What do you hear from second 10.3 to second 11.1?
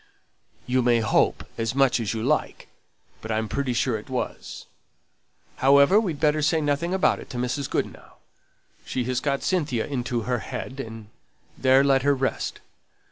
head, and